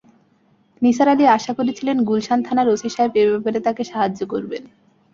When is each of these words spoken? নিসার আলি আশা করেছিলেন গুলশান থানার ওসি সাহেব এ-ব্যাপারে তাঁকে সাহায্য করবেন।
নিসার 0.81 1.07
আলি 1.07 1.25
আশা 1.27 1.51
করেছিলেন 1.53 1.97
গুলশান 2.03 2.39
থানার 2.43 2.67
ওসি 2.69 2.89
সাহেব 2.89 3.13
এ-ব্যাপারে 3.15 3.59
তাঁকে 3.61 3.83
সাহায্য 3.83 4.19
করবেন। 4.25 4.63